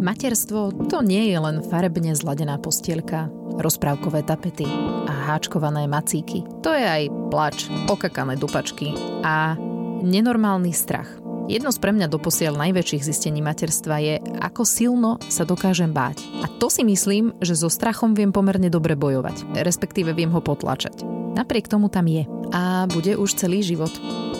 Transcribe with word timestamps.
Materstvo 0.00 0.88
to 0.88 1.04
nie 1.04 1.28
je 1.28 1.36
len 1.36 1.60
farebne 1.60 2.16
zladená 2.16 2.56
postielka, 2.56 3.28
rozprávkové 3.60 4.24
tapety 4.24 4.64
a 5.04 5.12
háčkované 5.28 5.84
macíky. 5.84 6.40
To 6.64 6.72
je 6.72 6.80
aj 6.80 7.04
plač, 7.28 7.68
okakané 7.84 8.40
dupačky 8.40 8.96
a 9.20 9.60
nenormálny 10.00 10.72
strach. 10.72 11.20
Jedno 11.52 11.68
z 11.68 11.84
pre 11.84 11.92
mňa 11.92 12.08
doposiaľ 12.08 12.56
najväčších 12.56 13.04
zistení 13.12 13.44
materstva 13.44 14.00
je, 14.00 14.16
ako 14.40 14.64
silno 14.64 15.20
sa 15.28 15.44
dokážem 15.44 15.92
báť. 15.92 16.24
A 16.40 16.48
to 16.48 16.72
si 16.72 16.80
myslím, 16.80 17.36
že 17.44 17.52
so 17.52 17.68
strachom 17.68 18.16
viem 18.16 18.32
pomerne 18.32 18.72
dobre 18.72 18.96
bojovať, 18.96 19.52
respektíve 19.60 20.16
viem 20.16 20.32
ho 20.32 20.40
potlačať. 20.40 21.04
Napriek 21.36 21.68
tomu 21.68 21.92
tam 21.92 22.08
je. 22.08 22.24
A 22.56 22.88
bude 22.88 23.20
už 23.20 23.36
celý 23.36 23.60
život 23.60 23.92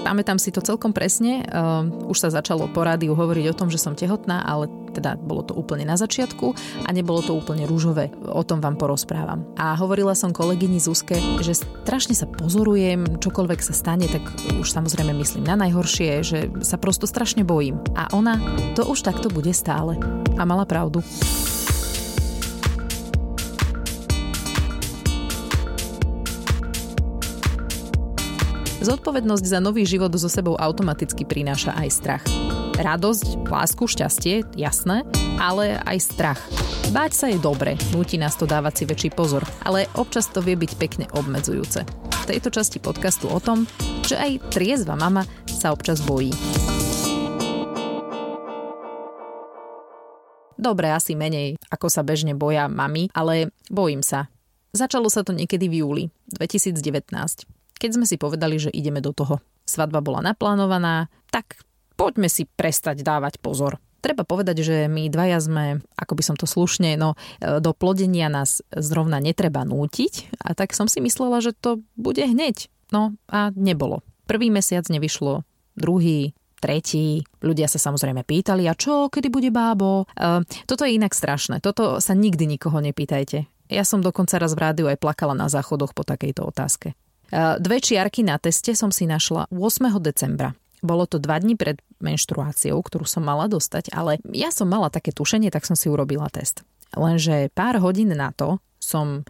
pamätám 0.03 0.41
si 0.41 0.51
to 0.51 0.65
celkom 0.65 0.91
presne. 0.91 1.45
Uh, 1.49 2.11
už 2.11 2.19
sa 2.19 2.29
začalo 2.33 2.67
po 2.73 2.83
rádiu 2.83 3.15
hovoriť 3.15 3.45
o 3.53 3.57
tom, 3.57 3.69
že 3.69 3.81
som 3.81 3.95
tehotná, 3.95 4.43
ale 4.43 4.69
teda 4.91 5.15
bolo 5.17 5.47
to 5.47 5.55
úplne 5.55 5.87
na 5.87 5.95
začiatku 5.95 6.53
a 6.85 6.91
nebolo 6.91 7.23
to 7.23 7.33
úplne 7.39 7.65
rúžové. 7.65 8.11
O 8.27 8.43
tom 8.43 8.59
vám 8.59 8.75
porozprávam. 8.75 9.47
A 9.55 9.79
hovorila 9.79 10.19
som 10.19 10.35
kolegyni 10.35 10.83
Zuzke, 10.83 11.17
že 11.41 11.63
strašne 11.63 12.19
sa 12.19 12.27
pozorujem, 12.27 13.23
čokoľvek 13.23 13.61
sa 13.63 13.73
stane, 13.73 14.11
tak 14.11 14.23
už 14.59 14.67
samozrejme 14.67 15.15
myslím 15.23 15.47
na 15.47 15.55
najhoršie, 15.55 16.11
že 16.27 16.39
sa 16.67 16.77
prosto 16.77 17.07
strašne 17.07 17.47
bojím. 17.47 17.79
A 17.95 18.11
ona 18.11 18.37
to 18.75 18.83
už 18.85 19.07
takto 19.07 19.31
bude 19.31 19.55
stále. 19.55 19.97
A 20.35 20.43
mala 20.43 20.67
pravdu. 20.67 21.07
Zodpovednosť 28.81 29.45
za 29.45 29.61
nový 29.61 29.85
život 29.85 30.09
so 30.17 30.25
sebou 30.33 30.57
automaticky 30.57 31.29
prináša 31.29 31.77
aj 31.77 31.89
strach. 31.93 32.25
Radosť, 32.81 33.45
lásku, 33.45 33.85
šťastie, 33.85 34.57
jasné, 34.57 35.05
ale 35.37 35.77
aj 35.85 36.01
strach. 36.01 36.41
Báť 36.89 37.13
sa 37.13 37.27
je 37.29 37.37
dobre, 37.37 37.77
núti 37.93 38.17
nás 38.17 38.41
to 38.41 38.49
dávať 38.49 38.81
si 38.81 38.85
väčší 38.89 39.11
pozor, 39.13 39.45
ale 39.69 39.85
občas 40.01 40.33
to 40.33 40.41
vie 40.41 40.57
byť 40.57 40.73
pekne 40.81 41.05
obmedzujúce. 41.13 41.85
V 41.85 42.25
tejto 42.25 42.49
časti 42.49 42.81
podcastu 42.81 43.29
o 43.29 43.37
tom, 43.37 43.69
že 44.01 44.17
aj 44.17 44.49
triezva 44.49 44.97
mama 44.97 45.29
sa 45.45 45.77
občas 45.77 46.01
bojí. 46.01 46.33
Dobre, 50.57 50.89
asi 50.89 51.13
menej, 51.13 51.61
ako 51.69 51.93
sa 51.93 52.01
bežne 52.01 52.33
boja 52.33 52.65
mami, 52.65 53.13
ale 53.13 53.53
bojím 53.69 54.01
sa. 54.01 54.33
Začalo 54.73 55.13
sa 55.13 55.21
to 55.21 55.37
niekedy 55.37 55.69
v 55.69 55.85
júli 55.85 56.05
2019 56.33 57.60
keď 57.81 57.97
sme 57.97 58.05
si 58.05 58.21
povedali, 58.21 58.61
že 58.61 58.69
ideme 58.69 59.01
do 59.01 59.17
toho. 59.17 59.41
Svadba 59.65 60.05
bola 60.05 60.21
naplánovaná, 60.21 61.09
tak 61.33 61.65
poďme 61.97 62.29
si 62.29 62.45
prestať 62.45 63.01
dávať 63.01 63.41
pozor. 63.41 63.81
Treba 64.01 64.25
povedať, 64.25 64.65
že 64.65 64.77
my 64.89 65.13
dvaja 65.13 65.41
sme, 65.41 65.85
ako 65.97 66.13
by 66.17 66.23
som 66.25 66.37
to 66.37 66.49
slušne, 66.49 66.97
no 66.97 67.17
e, 67.41 67.61
do 67.61 67.77
plodenia 67.77 68.33
nás 68.33 68.65
zrovna 68.73 69.21
netreba 69.21 69.61
nútiť 69.65 70.41
a 70.41 70.57
tak 70.57 70.73
som 70.73 70.89
si 70.89 71.05
myslela, 71.05 71.45
že 71.45 71.53
to 71.53 71.85
bude 72.01 72.21
hneď. 72.21 72.73
No 72.93 73.13
a 73.29 73.53
nebolo. 73.53 74.01
Prvý 74.25 74.49
mesiac 74.49 74.89
nevyšlo, 74.89 75.45
druhý, 75.77 76.33
tretí. 76.65 77.29
Ľudia 77.45 77.69
sa 77.69 77.77
samozrejme 77.77 78.25
pýtali, 78.25 78.65
a 78.69 78.77
čo, 78.77 79.13
kedy 79.13 79.29
bude 79.29 79.53
bábo? 79.53 80.09
E, 80.17 80.45
toto 80.65 80.89
je 80.89 80.97
inak 80.97 81.13
strašné. 81.13 81.61
Toto 81.61 82.01
sa 82.01 82.17
nikdy 82.17 82.49
nikoho 82.57 82.81
nepýtajte. 82.81 83.45
Ja 83.69 83.85
som 83.85 84.01
dokonca 84.01 84.41
raz 84.41 84.57
v 84.57 84.65
rádiu 84.65 84.87
aj 84.89 84.97
plakala 84.97 85.37
na 85.37 85.53
záchodoch 85.53 85.93
po 85.93 86.09
takejto 86.09 86.43
otázke. 86.43 86.97
Eh, 87.31 87.57
dve 87.63 87.79
čiarky 87.79 88.27
na 88.27 88.37
teste 88.43 88.75
som 88.75 88.91
si 88.91 89.07
našla 89.07 89.47
8. 89.55 90.03
decembra. 90.03 90.55
Bolo 90.83 91.07
to 91.07 91.23
dva 91.23 91.39
dní 91.39 91.55
pred 91.55 91.79
menštruáciou, 92.03 92.81
ktorú 92.81 93.05
som 93.05 93.23
mala 93.23 93.47
dostať, 93.47 93.93
ale 93.93 94.19
ja 94.33 94.49
som 94.51 94.67
mala 94.67 94.89
také 94.89 95.13
tušenie, 95.13 95.53
tak 95.53 95.69
som 95.69 95.77
si 95.77 95.93
urobila 95.93 96.27
test. 96.33 96.65
Lenže 96.97 97.53
pár 97.53 97.79
hodín 97.79 98.11
na 98.11 98.35
to 98.35 98.59
som 98.81 99.23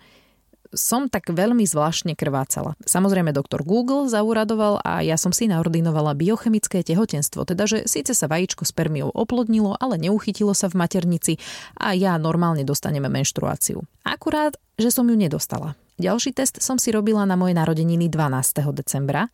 som 0.71 1.11
tak 1.11 1.27
veľmi 1.34 1.66
zvláštne 1.66 2.15
krvácala. 2.15 2.78
Samozrejme 2.87 3.34
doktor 3.34 3.66
Google 3.66 4.06
zauradoval 4.06 4.78
a 4.87 5.03
ja 5.03 5.19
som 5.19 5.34
si 5.34 5.50
naordinovala 5.50 6.15
biochemické 6.15 6.87
tehotenstvo, 6.87 7.43
teda 7.43 7.67
že 7.67 7.91
síce 7.91 8.15
sa 8.15 8.31
vajíčko 8.31 8.62
spermiou 8.62 9.11
oplodnilo, 9.11 9.75
ale 9.82 9.99
neuchytilo 9.99 10.55
sa 10.55 10.71
v 10.71 10.78
maternici 10.78 11.43
a 11.75 11.91
ja 11.99 12.15
normálne 12.22 12.62
dostaneme 12.62 13.11
menštruáciu. 13.11 13.82
Akurát, 14.06 14.55
že 14.78 14.94
som 14.94 15.11
ju 15.11 15.19
nedostala. 15.19 15.75
Ďalší 16.00 16.33
test 16.33 16.65
som 16.65 16.81
si 16.81 16.88
robila 16.97 17.28
na 17.28 17.37
moje 17.37 17.53
narodeniny 17.53 18.09
12. 18.09 18.65
decembra 18.72 19.28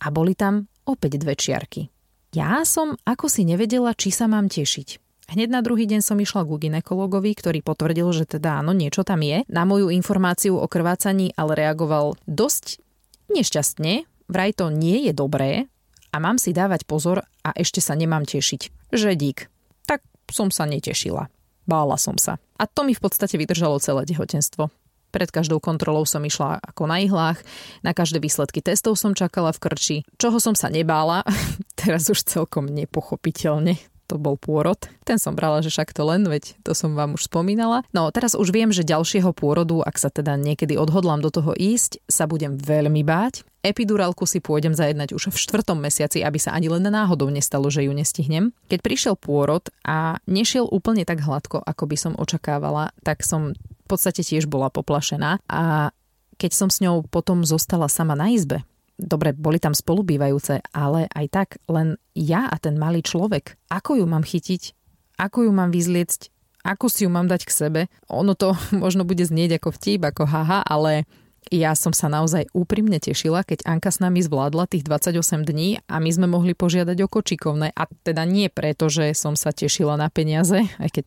a 0.00 0.06
boli 0.08 0.32
tam 0.32 0.64
opäť 0.88 1.20
dve 1.20 1.36
čiarky. 1.36 1.92
Ja 2.32 2.64
som 2.64 2.96
ako 3.04 3.28
si 3.28 3.44
nevedela, 3.44 3.92
či 3.92 4.08
sa 4.08 4.24
mám 4.24 4.48
tešiť. 4.48 5.04
Hneď 5.28 5.52
na 5.52 5.60
druhý 5.60 5.84
deň 5.84 6.00
som 6.00 6.16
išla 6.16 6.48
ku 6.48 6.56
ginekologovi, 6.56 7.36
ktorý 7.36 7.60
potvrdil, 7.60 8.08
že 8.16 8.24
teda 8.24 8.56
áno, 8.64 8.72
niečo 8.72 9.04
tam 9.04 9.20
je. 9.20 9.44
Na 9.52 9.68
moju 9.68 9.92
informáciu 9.92 10.56
o 10.56 10.64
krvácaní 10.64 11.36
ale 11.36 11.60
reagoval 11.60 12.16
dosť 12.24 12.80
nešťastne, 13.28 14.08
vraj 14.32 14.56
to 14.56 14.72
nie 14.72 15.04
je 15.04 15.12
dobré 15.12 15.68
a 16.08 16.16
mám 16.16 16.40
si 16.40 16.56
dávať 16.56 16.88
pozor 16.88 17.28
a 17.44 17.52
ešte 17.52 17.84
sa 17.84 17.92
nemám 17.92 18.24
tešiť. 18.24 18.96
Že 18.96 19.12
dík. 19.12 19.52
Tak 19.84 20.00
som 20.32 20.48
sa 20.48 20.64
netešila. 20.64 21.28
Bála 21.68 22.00
som 22.00 22.16
sa. 22.16 22.40
A 22.56 22.64
to 22.64 22.88
mi 22.88 22.96
v 22.96 23.04
podstate 23.04 23.36
vydržalo 23.36 23.76
celé 23.76 24.08
tehotenstvo. 24.08 24.72
Pred 25.08 25.32
každou 25.32 25.58
kontrolou 25.58 26.04
som 26.04 26.20
išla 26.24 26.60
ako 26.60 26.84
na 26.88 27.00
ihlách, 27.00 27.40
na 27.80 27.96
každé 27.96 28.20
výsledky 28.20 28.60
testov 28.60 29.00
som 29.00 29.16
čakala 29.16 29.54
v 29.56 29.62
krči, 29.62 29.96
čoho 30.20 30.36
som 30.36 30.52
sa 30.52 30.68
nebála, 30.68 31.24
teraz 31.80 32.08
už 32.12 32.26
celkom 32.28 32.68
nepochopiteľne 32.68 33.80
to 34.08 34.16
bol 34.16 34.40
pôrod. 34.40 34.80
Ten 35.04 35.20
som 35.20 35.36
brala, 35.36 35.60
že 35.60 35.68
však 35.68 35.92
to 35.92 36.02
len, 36.08 36.24
veď 36.24 36.56
to 36.64 36.72
som 36.72 36.96
vám 36.96 37.20
už 37.20 37.28
spomínala. 37.28 37.84
No 37.92 38.08
teraz 38.08 38.32
už 38.32 38.48
viem, 38.50 38.72
že 38.72 38.88
ďalšieho 38.88 39.36
pôrodu, 39.36 39.84
ak 39.84 40.00
sa 40.00 40.08
teda 40.08 40.40
niekedy 40.40 40.80
odhodlám 40.80 41.20
do 41.20 41.28
toho 41.28 41.52
ísť, 41.52 42.00
sa 42.08 42.24
budem 42.24 42.56
veľmi 42.56 43.04
báť. 43.04 43.44
Epidurálku 43.60 44.24
si 44.24 44.40
pôjdem 44.40 44.72
zajednať 44.72 45.12
už 45.12 45.28
v 45.28 45.36
štvrtom 45.36 45.76
mesiaci, 45.76 46.24
aby 46.24 46.40
sa 46.40 46.56
ani 46.56 46.72
len 46.72 46.88
náhodou 46.88 47.28
nestalo, 47.28 47.68
že 47.68 47.84
ju 47.84 47.92
nestihnem. 47.92 48.56
Keď 48.72 48.80
prišiel 48.80 49.14
pôrod 49.18 49.68
a 49.84 50.22
nešiel 50.24 50.64
úplne 50.64 51.04
tak 51.04 51.20
hladko, 51.20 51.60
ako 51.60 51.84
by 51.84 51.96
som 52.00 52.12
očakávala, 52.16 52.96
tak 53.04 53.20
som 53.26 53.52
podstate 53.88 54.20
tiež 54.20 54.44
bola 54.46 54.68
poplašená 54.68 55.40
a 55.48 55.90
keď 56.38 56.52
som 56.54 56.68
s 56.70 56.78
ňou 56.78 57.02
potom 57.08 57.42
zostala 57.42 57.90
sama 57.90 58.14
na 58.14 58.30
izbe, 58.30 58.62
dobre, 58.98 59.34
boli 59.34 59.58
tam 59.58 59.74
spolubývajúce, 59.74 60.62
ale 60.74 61.10
aj 61.10 61.26
tak 61.30 61.48
len 61.70 61.98
ja 62.14 62.46
a 62.46 62.56
ten 62.58 62.78
malý 62.78 63.02
človek, 63.02 63.58
ako 63.70 63.98
ju 63.98 64.04
mám 64.06 64.22
chytiť, 64.22 64.74
ako 65.18 65.50
ju 65.50 65.52
mám 65.54 65.74
vyzliecť, 65.74 66.30
ako 66.66 66.86
si 66.90 67.06
ju 67.06 67.10
mám 67.10 67.30
dať 67.30 67.46
k 67.46 67.54
sebe. 67.54 67.80
Ono 68.10 68.34
to 68.34 68.54
možno 68.84 69.02
bude 69.06 69.22
znieť 69.22 69.62
ako 69.62 69.74
vtip, 69.74 70.02
ako 70.06 70.26
haha, 70.26 70.62
ale 70.66 71.06
ja 71.48 71.72
som 71.72 71.96
sa 71.96 72.12
naozaj 72.12 72.50
úprimne 72.52 73.00
tešila, 73.00 73.40
keď 73.40 73.64
Anka 73.64 73.88
s 73.88 74.04
nami 74.04 74.20
zvládla 74.20 74.68
tých 74.68 74.84
28 74.84 75.48
dní 75.48 75.80
a 75.88 75.96
my 75.96 76.10
sme 76.12 76.26
mohli 76.28 76.52
požiadať 76.52 76.98
o 77.00 77.08
kočikovné. 77.08 77.72
A 77.72 77.88
teda 78.04 78.28
nie 78.28 78.52
preto, 78.52 78.92
že 78.92 79.16
som 79.16 79.32
sa 79.32 79.54
tešila 79.54 79.96
na 79.96 80.12
peniaze, 80.12 80.68
aj 80.82 80.90
keď 80.92 81.04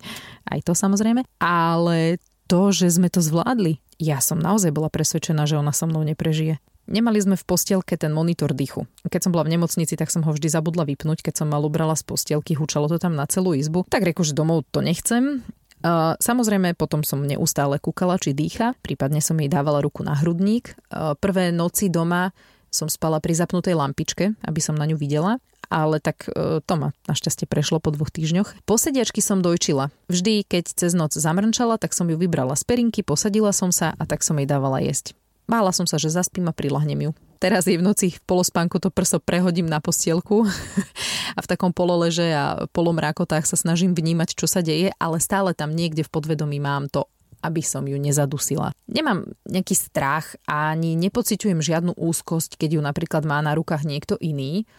aj 0.50 0.60
to 0.66 0.74
samozrejme, 0.74 1.22
ale 1.38 2.18
to, 2.52 2.76
že 2.76 2.92
sme 2.92 3.08
to 3.08 3.24
zvládli. 3.24 3.80
Ja 3.96 4.20
som 4.20 4.36
naozaj 4.36 4.76
bola 4.76 4.92
presvedčená, 4.92 5.48
že 5.48 5.56
ona 5.56 5.72
so 5.72 5.88
mnou 5.88 6.04
neprežije. 6.04 6.60
Nemali 6.92 7.24
sme 7.24 7.40
v 7.40 7.48
postielke 7.48 7.96
ten 7.96 8.12
monitor 8.12 8.52
dýchu. 8.52 8.84
Keď 9.08 9.22
som 9.24 9.32
bola 9.32 9.48
v 9.48 9.56
nemocnici, 9.56 9.96
tak 9.96 10.12
som 10.12 10.28
ho 10.28 10.36
vždy 10.36 10.52
zabudla 10.52 10.84
vypnúť, 10.84 11.24
keď 11.24 11.34
som 11.40 11.48
ma 11.48 11.64
ubrala 11.64 11.96
z 11.96 12.04
postielky, 12.04 12.60
hučalo 12.60 12.92
to 12.92 13.00
tam 13.00 13.16
na 13.16 13.24
celú 13.32 13.56
izbu. 13.56 13.88
Tak 13.88 14.04
reku, 14.04 14.28
že 14.28 14.36
domov 14.36 14.68
to 14.76 14.84
nechcem. 14.84 15.48
Uh, 15.82 16.20
samozrejme, 16.20 16.76
potom 16.76 17.08
som 17.08 17.24
neustále 17.24 17.80
kúkala, 17.80 18.20
či 18.20 18.36
dýcha, 18.36 18.76
prípadne 18.84 19.24
som 19.24 19.40
jej 19.40 19.48
dávala 19.48 19.80
ruku 19.80 20.04
na 20.04 20.20
hrudník. 20.20 20.76
Uh, 20.92 21.16
prvé 21.16 21.56
noci 21.56 21.88
doma 21.88 22.36
som 22.68 22.92
spala 22.92 23.24
pri 23.24 23.32
zapnutej 23.32 23.80
lampičke, 23.80 24.36
aby 24.44 24.60
som 24.60 24.76
na 24.76 24.84
ňu 24.92 25.00
videla 25.00 25.40
ale 25.72 26.04
tak 26.04 26.28
e, 26.28 26.60
to 26.60 26.74
ma 26.76 26.92
našťastie 27.08 27.48
prešlo 27.48 27.80
po 27.80 27.96
dvoch 27.96 28.12
týždňoch. 28.12 28.68
Posediačky 28.68 29.24
som 29.24 29.40
dojčila. 29.40 29.88
Vždy, 30.12 30.44
keď 30.44 30.76
cez 30.76 30.92
noc 30.92 31.16
zamrnčala, 31.16 31.80
tak 31.80 31.96
som 31.96 32.12
ju 32.12 32.20
vybrala 32.20 32.60
z 32.60 32.68
perinky, 32.68 33.02
posadila 33.02 33.56
som 33.56 33.72
sa 33.72 33.96
a 33.96 34.04
tak 34.04 34.22
som 34.22 34.36
jej 34.36 34.46
dávala 34.46 34.84
jesť. 34.84 35.16
Mála 35.48 35.72
som 35.72 35.88
sa, 35.88 35.96
že 35.96 36.12
zaspím 36.12 36.52
a 36.52 36.54
prilahnem 36.54 37.10
ju. 37.10 37.12
Teraz 37.42 37.66
jej 37.66 37.80
v 37.80 37.84
noci 37.84 38.14
v 38.14 38.22
polospánku 38.30 38.78
to 38.78 38.94
prso 38.94 39.18
prehodím 39.18 39.66
na 39.66 39.82
postielku 39.82 40.46
a 41.38 41.40
v 41.42 41.50
takom 41.50 41.74
pololeže 41.74 42.30
a 42.30 42.70
polomrákotách 42.70 43.50
sa 43.50 43.58
snažím 43.58 43.98
vnímať, 43.98 44.38
čo 44.38 44.46
sa 44.46 44.62
deje, 44.62 44.94
ale 45.02 45.18
stále 45.18 45.58
tam 45.58 45.74
niekde 45.74 46.06
v 46.06 46.14
podvedomí 46.14 46.62
mám 46.62 46.92
to 46.92 47.10
aby 47.42 47.66
som 47.66 47.90
ju 47.90 47.98
nezadusila. 47.98 48.70
Nemám 48.86 49.26
nejaký 49.50 49.74
strach 49.74 50.38
ani 50.46 50.94
nepociťujem 50.94 51.58
žiadnu 51.58 51.98
úzkosť, 51.98 52.54
keď 52.54 52.78
ju 52.78 52.82
napríklad 52.86 53.26
má 53.26 53.42
na 53.42 53.58
rukách 53.58 53.82
niekto 53.82 54.14
iný 54.22 54.70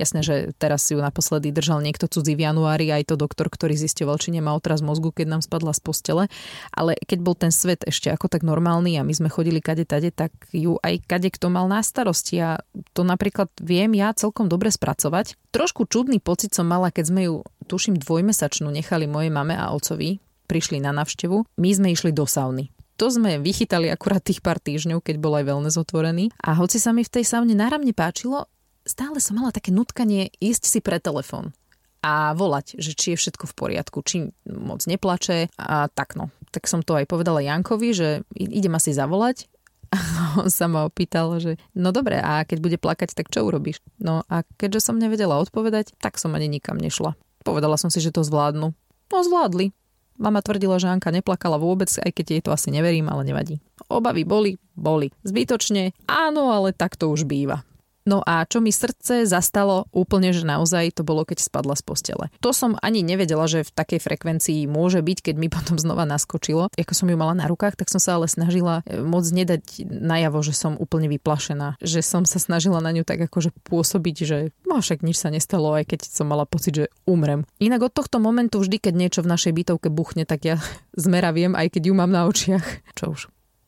Jasné, 0.00 0.24
že 0.24 0.34
teraz 0.56 0.88
si 0.88 0.96
ju 0.96 1.00
naposledy 1.04 1.52
držal 1.52 1.84
niekto 1.84 2.08
cudzí 2.08 2.32
v 2.32 2.48
januári, 2.48 2.88
aj 2.88 3.12
to 3.12 3.14
doktor, 3.20 3.52
ktorý 3.52 3.76
zistoval, 3.76 4.16
či 4.16 4.32
nemá 4.32 4.56
otraz 4.56 4.80
mozgu, 4.80 5.12
keď 5.12 5.36
nám 5.36 5.42
spadla 5.44 5.76
z 5.76 5.80
postele. 5.84 6.24
Ale 6.72 6.96
keď 6.96 7.18
bol 7.20 7.36
ten 7.36 7.52
svet 7.52 7.84
ešte 7.84 8.08
ako 8.08 8.32
tak 8.32 8.42
normálny 8.42 8.96
a 8.96 9.04
my 9.04 9.12
sme 9.12 9.28
chodili 9.28 9.60
kade 9.60 9.84
tade, 9.84 10.08
tak 10.08 10.32
ju 10.50 10.80
aj 10.80 11.04
kade 11.04 11.28
kto 11.28 11.52
mal 11.52 11.68
na 11.68 11.84
starosti 11.84 12.40
a 12.40 12.64
to 12.96 13.04
napríklad 13.04 13.52
viem 13.60 13.92
ja 13.92 14.16
celkom 14.16 14.48
dobre 14.48 14.72
spracovať. 14.72 15.36
Trošku 15.52 15.84
čudný 15.84 16.18
pocit 16.18 16.56
som 16.56 16.64
mala, 16.64 16.88
keď 16.88 17.04
sme 17.12 17.22
ju, 17.28 17.34
tuším, 17.68 18.00
dvojmesačnú 18.00 18.72
nechali 18.72 19.04
mojej 19.04 19.28
mame 19.28 19.52
a 19.52 19.68
otcovi, 19.76 20.16
prišli 20.48 20.80
na 20.80 20.96
navštevu. 20.96 21.60
My 21.60 21.70
sme 21.76 21.92
išli 21.92 22.16
do 22.16 22.24
sauny 22.24 22.72
to 23.02 23.10
sme 23.10 23.42
vychytali 23.42 23.90
akurát 23.90 24.22
tých 24.22 24.38
pár 24.38 24.62
týždňov, 24.62 25.02
keď 25.02 25.18
bol 25.18 25.34
aj 25.34 25.50
wellness 25.50 25.74
otvorený. 25.74 26.30
A 26.38 26.54
hoci 26.54 26.78
sa 26.78 26.94
mi 26.94 27.02
v 27.02 27.10
tej 27.10 27.26
saune 27.26 27.50
náramne 27.50 27.90
páčilo, 27.90 28.46
stále 28.86 29.18
som 29.18 29.38
mala 29.38 29.54
také 29.54 29.74
nutkanie 29.74 30.30
ísť 30.38 30.62
si 30.66 30.78
pre 30.82 30.98
telefón 31.02 31.54
a 32.02 32.34
volať, 32.34 32.82
že 32.82 32.98
či 32.98 33.14
je 33.14 33.20
všetko 33.20 33.46
v 33.46 33.54
poriadku, 33.54 34.02
či 34.02 34.34
moc 34.50 34.82
neplače 34.90 35.54
a 35.54 35.86
tak 35.86 36.18
no. 36.18 36.34
Tak 36.50 36.66
som 36.66 36.82
to 36.82 36.98
aj 36.98 37.06
povedala 37.06 37.40
Jankovi, 37.40 37.94
že 37.94 38.08
idem 38.34 38.74
asi 38.74 38.90
zavolať 38.90 39.46
on 40.40 40.48
sa 40.48 40.66
ma 40.68 40.88
opýtal, 40.88 41.36
že 41.36 41.60
no 41.76 41.92
dobre, 41.92 42.16
a 42.16 42.44
keď 42.48 42.58
bude 42.60 42.78
plakať, 42.80 43.12
tak 43.12 43.28
čo 43.28 43.44
urobíš? 43.44 43.84
No 44.00 44.24
a 44.28 44.44
keďže 44.56 44.88
som 44.88 44.96
nevedela 44.96 45.40
odpovedať, 45.40 45.92
tak 46.00 46.16
som 46.16 46.32
ani 46.32 46.48
nikam 46.48 46.80
nešla. 46.80 47.12
Povedala 47.44 47.76
som 47.76 47.92
si, 47.92 48.00
že 48.00 48.14
to 48.14 48.24
zvládnu. 48.24 48.72
No 49.12 49.18
zvládli. 49.20 49.76
Mama 50.20 50.44
tvrdila, 50.44 50.76
že 50.76 50.92
Anka 50.92 51.08
neplakala 51.08 51.56
vôbec, 51.56 51.88
aj 51.88 52.12
keď 52.12 52.26
jej 52.28 52.42
to 52.44 52.52
asi 52.52 52.68
neverím, 52.68 53.08
ale 53.08 53.24
nevadí. 53.26 53.58
Obavy 53.88 54.22
boli, 54.28 54.60
boli. 54.76 55.10
Zbytočne, 55.24 55.96
áno, 56.06 56.52
ale 56.52 56.76
tak 56.76 57.00
to 57.00 57.08
už 57.08 57.24
býva. 57.24 57.64
No 58.02 58.18
a 58.26 58.42
čo 58.46 58.58
mi 58.58 58.74
srdce 58.74 59.24
zastalo 59.30 59.86
úplne, 59.94 60.34
že 60.34 60.42
naozaj 60.42 60.98
to 60.98 61.02
bolo, 61.06 61.22
keď 61.22 61.38
spadla 61.38 61.78
z 61.78 61.82
postele. 61.86 62.24
To 62.42 62.50
som 62.50 62.74
ani 62.82 63.06
nevedela, 63.06 63.46
že 63.46 63.62
v 63.62 63.74
takej 63.74 64.00
frekvencii 64.02 64.66
môže 64.66 64.98
byť, 64.98 65.18
keď 65.30 65.34
mi 65.38 65.48
potom 65.56 65.78
znova 65.78 66.02
naskočilo. 66.06 66.70
Ako 66.74 66.94
som 66.94 67.06
ju 67.06 67.16
mala 67.16 67.38
na 67.38 67.46
rukách, 67.46 67.78
tak 67.78 67.90
som 67.90 68.02
sa 68.02 68.18
ale 68.18 68.26
snažila 68.26 68.82
e, 68.82 68.98
moc 68.98 69.22
nedať 69.22 69.86
najavo, 69.86 70.42
že 70.42 70.54
som 70.54 70.74
úplne 70.74 71.06
vyplašená. 71.12 71.78
Že 71.78 72.00
som 72.02 72.22
sa 72.26 72.42
snažila 72.42 72.82
na 72.82 72.90
ňu 72.90 73.06
tak 73.06 73.22
akože 73.22 73.54
pôsobiť, 73.66 74.16
že 74.26 74.38
no 74.66 74.82
však 74.82 75.06
nič 75.06 75.22
sa 75.22 75.30
nestalo, 75.30 75.70
aj 75.78 75.94
keď 75.94 76.00
som 76.06 76.26
mala 76.26 76.42
pocit, 76.42 76.74
že 76.74 76.86
umrem. 77.06 77.46
Inak 77.62 77.86
od 77.86 77.94
tohto 77.94 78.18
momentu 78.18 78.58
vždy, 78.58 78.82
keď 78.82 78.94
niečo 78.98 79.20
v 79.22 79.30
našej 79.30 79.52
bytovke 79.54 79.88
buchne, 79.92 80.26
tak 80.26 80.42
ja 80.42 80.56
zmeraviem, 80.98 81.54
aj 81.54 81.78
keď 81.78 81.82
ju 81.90 81.94
mám 81.94 82.10
na 82.10 82.26
očiach. 82.26 82.66
Čo 82.98 83.14
už 83.14 83.22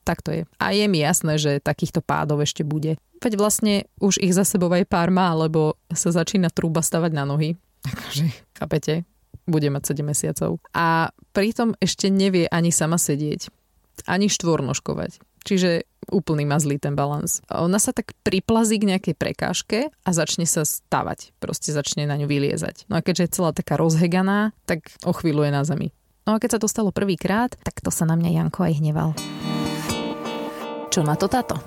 tak 0.05 0.21
to 0.21 0.29
je. 0.31 0.41
A 0.61 0.71
je 0.71 0.85
mi 0.85 1.01
jasné, 1.01 1.41
že 1.41 1.57
takýchto 1.57 2.05
pádov 2.05 2.45
ešte 2.45 2.61
bude. 2.61 3.01
Veď 3.19 3.41
vlastne 3.41 3.89
už 3.97 4.21
ich 4.21 4.37
za 4.37 4.45
sebou 4.45 4.69
aj 4.69 4.85
pár 4.85 5.09
má, 5.09 5.33
lebo 5.33 5.81
sa 5.89 6.13
začína 6.13 6.53
trúba 6.53 6.85
stavať 6.85 7.11
na 7.11 7.25
nohy. 7.25 7.57
Takže, 7.81 8.29
chápete? 8.53 8.93
Bude 9.49 9.73
mať 9.73 9.97
7 9.97 10.05
mesiacov. 10.05 10.61
A 10.77 11.09
pritom 11.33 11.73
ešte 11.81 12.13
nevie 12.13 12.45
ani 12.49 12.69
sama 12.69 13.01
sedieť. 13.01 13.49
Ani 14.05 14.29
štvornožkovať. 14.29 15.21
Čiže 15.45 15.85
úplný 16.09 16.49
má 16.49 16.57
zlý 16.57 16.81
ten 16.81 16.97
balans. 16.97 17.45
Ona 17.53 17.77
sa 17.77 17.93
tak 17.93 18.17
priplazí 18.25 18.81
k 18.81 18.89
nejakej 18.89 19.13
prekážke 19.13 19.93
a 20.01 20.09
začne 20.09 20.49
sa 20.49 20.65
stavať. 20.65 21.37
Proste 21.37 21.69
začne 21.69 22.09
na 22.09 22.17
ňu 22.17 22.25
vyliezať. 22.25 22.89
No 22.89 22.97
a 22.97 23.05
keďže 23.05 23.29
je 23.29 23.33
celá 23.37 23.53
taká 23.53 23.77
rozheganá, 23.77 24.57
tak 24.65 24.89
o 25.05 25.13
chvíľu 25.13 25.45
je 25.45 25.51
na 25.53 25.61
zemi. 25.61 25.93
No 26.25 26.33
a 26.33 26.41
keď 26.41 26.57
sa 26.57 26.61
to 26.65 26.67
stalo 26.69 26.89
prvýkrát, 26.89 27.53
tak 27.61 27.85
to 27.85 27.93
sa 27.93 28.09
na 28.09 28.17
mňa 28.17 28.29
Janko 28.33 28.65
aj 28.65 28.73
hneval. 28.81 29.13
Čo 30.95 31.03
na 31.03 31.19
to 31.19 31.27
táto? 31.27 31.59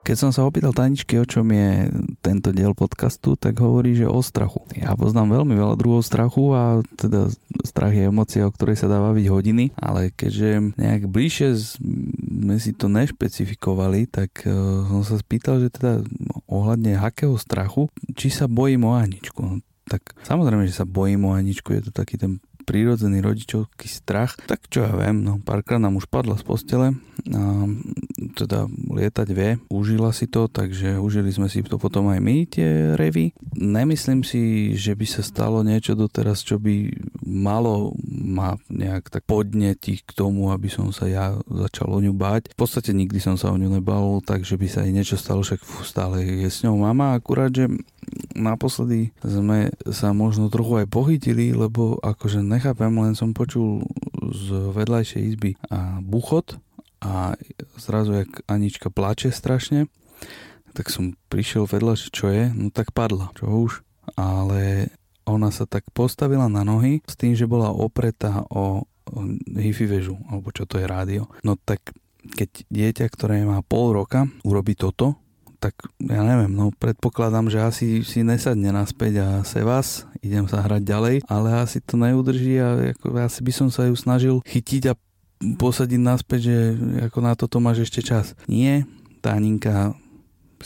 Keď 0.00 0.16
som 0.16 0.32
sa 0.32 0.48
opýtal 0.48 0.72
Taničky, 0.72 1.20
o 1.20 1.28
čom 1.28 1.44
je 1.52 1.92
tento 2.24 2.56
diel 2.56 2.72
podcastu, 2.72 3.36
tak 3.36 3.60
hovorí, 3.60 3.92
že 3.92 4.08
o 4.08 4.16
strachu. 4.24 4.64
Ja 4.72 4.96
poznám 4.96 5.44
veľmi 5.44 5.52
veľa 5.52 5.76
druhov 5.76 6.00
strachu 6.00 6.56
a 6.56 6.80
teda 6.96 7.28
strach 7.68 7.92
je 7.92 8.08
emocia, 8.08 8.48
o 8.48 8.54
ktorej 8.56 8.80
sa 8.80 8.88
dá 8.88 8.96
baviť 9.04 9.28
hodiny, 9.28 9.76
ale 9.76 10.08
keďže 10.08 10.72
nejak 10.72 11.04
bližšie 11.04 11.52
sme 11.52 12.56
si 12.56 12.72
to 12.72 12.88
nešpecifikovali, 12.88 14.08
tak 14.08 14.48
e, 14.48 14.56
som 14.88 15.04
sa 15.04 15.20
spýtal, 15.20 15.60
že 15.60 15.76
teda 15.76 16.00
ohľadne 16.48 16.96
akého 16.96 17.36
strachu, 17.36 17.92
či 18.16 18.32
sa 18.32 18.48
bojím 18.48 18.88
o 18.88 18.96
Aničku. 18.96 19.60
Tak 19.84 20.16
samozrejme, 20.24 20.64
že 20.64 20.80
sa 20.80 20.88
bojím 20.88 21.28
o 21.28 21.36
Aničku, 21.36 21.76
je 21.76 21.92
to 21.92 21.92
taký 21.92 22.16
ten 22.16 22.40
prírodzený 22.66 23.22
rodičovský 23.22 23.86
strach, 23.86 24.34
tak 24.50 24.66
čo 24.66 24.82
ja 24.82 24.92
viem, 24.92 25.22
no 25.22 25.38
párkrát 25.38 25.78
nám 25.78 26.02
už 26.02 26.10
padla 26.10 26.34
z 26.34 26.44
postele, 26.44 26.88
a 27.30 27.64
teda 28.36 28.68
lietať 28.68 29.28
vie, 29.32 29.56
užila 29.72 30.12
si 30.12 30.28
to, 30.28 30.50
takže 30.50 31.00
užili 31.00 31.30
sme 31.32 31.48
si 31.48 31.64
to 31.64 31.80
potom 31.80 32.12
aj 32.12 32.20
my, 32.20 32.44
tie 32.44 32.98
revy. 32.98 33.32
Nemyslím 33.56 34.26
si, 34.26 34.74
že 34.76 34.92
by 34.92 35.06
sa 35.08 35.22
stalo 35.24 35.64
niečo 35.64 35.96
doteraz, 35.96 36.44
čo 36.44 36.60
by 36.60 36.92
malo 37.24 37.96
ma 38.06 38.60
nejak 38.68 39.08
tak 39.08 39.24
podnetiť 39.24 40.04
k 40.04 40.10
tomu, 40.12 40.52
aby 40.52 40.68
som 40.68 40.92
sa 40.92 41.08
ja 41.08 41.38
začal 41.48 41.88
o 41.88 42.02
ňu 42.02 42.12
báť. 42.12 42.52
V 42.52 42.58
podstate 42.58 42.92
nikdy 42.92 43.18
som 43.22 43.40
sa 43.40 43.54
o 43.54 43.58
ňu 43.58 43.80
nebal, 43.80 44.20
takže 44.20 44.60
by 44.60 44.66
sa 44.68 44.84
jej 44.84 44.92
niečo 44.92 45.16
stalo, 45.16 45.40
však 45.40 45.62
stále 45.86 46.22
je 46.22 46.50
s 46.50 46.66
ňou 46.66 46.76
mama, 46.76 47.16
akurát, 47.16 47.50
že 47.50 47.70
naposledy 48.36 49.10
sme 49.24 49.72
sa 49.90 50.12
možno 50.14 50.52
trochu 50.52 50.84
aj 50.84 50.86
pochytili, 50.92 51.50
lebo 51.56 51.98
akože 52.04 52.44
nechápem, 52.56 52.90
len 52.90 53.12
som 53.12 53.36
počul 53.36 53.84
z 54.32 54.72
vedľajšej 54.72 55.22
izby 55.22 55.52
a 55.68 56.00
buchot 56.00 56.56
a 57.04 57.36
zrazu 57.76 58.24
jak 58.24 58.42
Anička 58.48 58.88
plače 58.88 59.30
strašne, 59.30 59.86
tak 60.72 60.88
som 60.88 61.16
prišiel 61.28 61.68
vedľa, 61.68 61.94
čo 62.12 62.32
je, 62.32 62.52
no 62.52 62.72
tak 62.72 62.96
padla, 62.96 63.32
čo 63.36 63.48
už. 63.48 63.72
Ale 64.16 64.92
ona 65.26 65.50
sa 65.50 65.66
tak 65.66 65.88
postavila 65.90 66.46
na 66.46 66.62
nohy 66.62 67.02
s 67.04 67.18
tým, 67.18 67.34
že 67.34 67.50
bola 67.50 67.72
opretá 67.74 68.46
o 68.48 68.86
hi-fi 69.54 69.86
väžu, 69.86 70.16
alebo 70.30 70.50
čo 70.50 70.64
to 70.64 70.78
je 70.80 70.86
rádio. 70.86 71.30
No 71.42 71.56
tak 71.56 71.94
keď 72.26 72.50
dieťa, 72.70 73.06
ktoré 73.10 73.46
má 73.46 73.62
pol 73.62 73.94
roka, 73.94 74.26
urobí 74.42 74.74
toto, 74.74 75.18
tak 75.66 75.74
ja 75.98 76.22
neviem, 76.22 76.54
no 76.54 76.70
predpokladám, 76.78 77.50
že 77.50 77.58
asi 77.58 77.86
si 78.06 78.22
nesadne 78.22 78.70
naspäť 78.70 79.18
a 79.18 79.28
se 79.42 79.66
vás, 79.66 80.06
idem 80.22 80.46
sa 80.46 80.62
hrať 80.62 80.82
ďalej, 80.86 81.16
ale 81.26 81.48
asi 81.58 81.82
to 81.82 81.98
neudrží 81.98 82.62
a 82.62 82.94
ako, 82.94 83.18
asi 83.18 83.42
by 83.42 83.50
som 83.50 83.68
sa 83.74 83.90
ju 83.90 83.98
snažil 83.98 84.38
chytiť 84.46 84.82
a 84.90 84.98
posadiť 85.58 86.00
naspäť, 86.00 86.40
že 86.46 86.56
ako 87.10 87.18
na 87.18 87.34
toto 87.34 87.58
máš 87.58 87.90
ešte 87.90 87.98
čas. 87.98 88.38
Nie, 88.46 88.86
tá 89.18 89.34
Ninka 89.42 89.98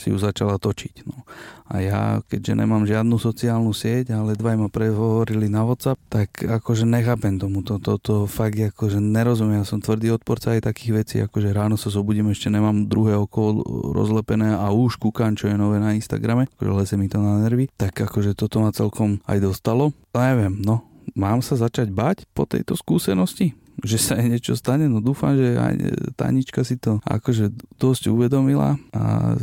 si 0.01 0.09
ju 0.09 0.17
začala 0.17 0.57
točiť. 0.57 1.05
No. 1.05 1.29
A 1.71 1.85
ja, 1.85 2.01
keďže 2.27 2.57
nemám 2.57 2.89
žiadnu 2.89 3.21
sociálnu 3.21 3.71
sieť, 3.71 4.17
ale 4.17 4.35
dva 4.35 4.57
ma 4.57 4.67
prehovorili 4.67 5.47
na 5.47 5.63
WhatsApp, 5.63 6.01
tak 6.09 6.43
akože 6.43 6.89
nechápem 6.89 7.37
tomu. 7.37 7.61
Toto 7.61 8.01
to, 8.01 8.25
to 8.25 8.31
fakt 8.31 8.59
akože 8.59 8.99
nerozumiem. 8.99 9.63
Ja 9.63 9.69
som 9.69 9.79
tvrdý 9.79 10.11
odporca 10.11 10.57
aj 10.57 10.67
takých 10.67 10.93
vecí, 10.97 11.17
akože 11.21 11.53
ráno 11.53 11.77
sa 11.77 11.93
zobudím, 11.93 12.33
ešte 12.33 12.49
nemám 12.49 12.89
druhé 12.89 13.15
oko 13.15 13.63
rozlepené 13.95 14.57
a 14.57 14.73
už 14.73 14.97
kúkam, 14.97 15.37
čo 15.37 15.53
je 15.53 15.55
nové 15.55 15.77
na 15.79 15.93
Instagrame, 15.93 16.49
akože 16.57 16.73
leze 16.73 16.95
mi 16.97 17.07
to 17.07 17.21
na 17.21 17.45
nervy. 17.45 17.69
Tak 17.77 17.95
akože 18.09 18.33
toto 18.33 18.65
ma 18.65 18.73
celkom 18.73 19.21
aj 19.29 19.39
dostalo. 19.45 19.93
A 20.17 20.35
neviem, 20.35 20.59
no, 20.59 20.83
mám 21.15 21.45
sa 21.45 21.55
začať 21.55 21.93
bať 21.93 22.25
po 22.33 22.49
tejto 22.49 22.75
skúsenosti? 22.75 23.60
Že 23.85 23.99
sa 24.01 24.17
jej 24.21 24.29
niečo 24.29 24.55
stane, 24.57 24.87
no 24.87 25.01
dúfam, 25.01 25.37
že 25.37 25.57
aj 25.57 25.75
Tanička 26.17 26.65
si 26.65 26.77
to 26.77 27.01
akože 27.05 27.53
dosť 27.81 28.13
uvedomila 28.13 28.77
a 28.93 29.35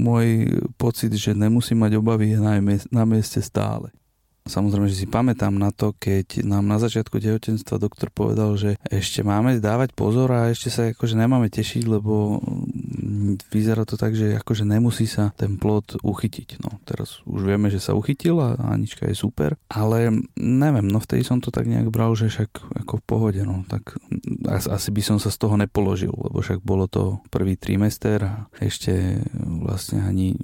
môj 0.00 0.48
pocit, 0.80 1.12
že 1.14 1.36
nemusí 1.36 1.76
mať 1.76 2.00
obavy 2.00 2.36
je 2.36 2.40
na 2.90 3.04
mieste 3.04 3.40
stále. 3.44 3.92
Samozrejme, 4.48 4.88
že 4.88 5.04
si 5.04 5.06
pamätám 5.06 5.52
na 5.52 5.68
to, 5.68 5.92
keď 6.00 6.42
nám 6.48 6.64
na 6.64 6.80
začiatku 6.80 7.20
tehotenstva 7.20 7.76
doktor 7.76 8.08
povedal, 8.08 8.56
že 8.56 8.80
ešte 8.88 9.20
máme 9.20 9.60
dávať 9.60 9.92
pozor 9.92 10.32
a 10.32 10.48
ešte 10.48 10.72
sa 10.72 10.88
akože 10.90 11.12
nemáme 11.14 11.52
tešiť, 11.52 11.84
lebo 11.84 12.40
vyzerá 13.52 13.84
to 13.84 14.00
tak, 14.00 14.16
že 14.16 14.40
akože 14.40 14.64
nemusí 14.64 15.04
sa 15.04 15.30
ten 15.36 15.60
plod 15.60 16.00
uchytiť. 16.00 16.64
No, 16.64 16.80
teraz 16.88 17.20
už 17.28 17.44
vieme, 17.44 17.68
že 17.68 17.78
sa 17.78 17.92
uchytil 17.92 18.40
a 18.40 18.56
Anička 18.56 19.06
je 19.06 19.16
super, 19.16 19.60
ale 19.68 20.10
neviem, 20.38 20.88
no 20.88 20.98
vtedy 20.98 21.22
som 21.22 21.38
to 21.38 21.52
tak 21.52 21.68
nejak 21.68 21.92
bral, 21.92 22.16
že 22.16 22.32
však 22.32 22.80
ako 22.86 22.94
v 22.98 23.04
pohode, 23.04 23.42
no 23.44 23.62
tak 23.68 23.96
asi 24.48 24.90
by 24.90 25.02
som 25.04 25.18
sa 25.20 25.28
z 25.28 25.38
toho 25.38 25.54
nepoložil, 25.60 26.12
lebo 26.12 26.40
však 26.40 26.64
bolo 26.64 26.88
to 26.88 27.20
prvý 27.28 27.54
trimester 27.60 28.24
a 28.24 28.34
ešte 28.58 29.20
vlastne 29.38 30.02
ani 30.02 30.34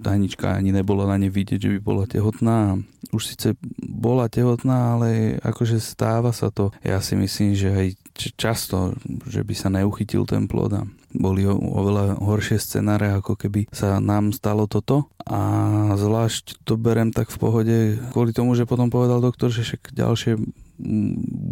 tajnička 0.00 0.56
ani 0.56 0.72
nebola 0.72 1.04
na 1.04 1.20
ne 1.20 1.28
vidieť, 1.28 1.60
že 1.60 1.72
by 1.76 1.80
bola 1.84 2.04
tehotná. 2.08 2.80
Už 3.12 3.36
síce 3.36 3.52
bola 3.84 4.32
tehotná, 4.32 4.96
ale 4.96 5.36
akože 5.44 5.76
stáva 5.76 6.32
sa 6.32 6.48
to. 6.48 6.72
Ja 6.80 7.04
si 7.04 7.20
myslím, 7.20 7.52
že 7.52 7.68
aj 7.68 7.88
často, 8.16 8.96
že 9.28 9.44
by 9.44 9.54
sa 9.54 9.68
neuchytil 9.68 10.24
ten 10.24 10.48
plod 10.48 10.72
boli 11.10 11.46
oveľa 11.48 12.22
horšie 12.22 12.58
scenáre, 12.58 13.10
ako 13.18 13.34
keby 13.34 13.66
sa 13.74 13.98
nám 13.98 14.30
stalo 14.30 14.70
toto. 14.70 15.10
A 15.26 15.94
zvlášť 15.94 16.62
to 16.66 16.74
berem 16.74 17.14
tak 17.14 17.30
v 17.30 17.38
pohode, 17.38 17.76
kvôli 18.14 18.34
tomu, 18.34 18.54
že 18.58 18.66
potom 18.66 18.90
povedal 18.90 19.22
doktor, 19.22 19.50
že 19.50 19.62
však 19.62 19.94
ďalšie 19.94 20.38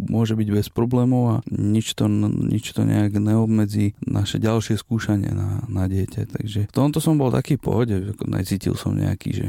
môže 0.09 0.33
byť 0.33 0.49
bez 0.49 0.67
problémov 0.73 1.23
a 1.29 1.35
nič 1.53 1.93
to, 1.93 2.09
nič 2.09 2.73
to 2.73 2.81
nejak 2.81 3.13
neobmedzí 3.13 3.93
naše 4.01 4.41
ďalšie 4.41 4.73
skúšanie 4.73 5.29
na, 5.29 5.61
na 5.69 5.85
dieťa. 5.85 6.33
Takže 6.33 6.59
v 6.65 6.73
tomto 6.73 6.97
som 6.97 7.21
bol 7.21 7.29
taký 7.29 7.61
pohode, 7.61 8.17
necítil 8.25 8.73
som 8.73 8.97
nejaký, 8.97 9.31
že 9.31 9.47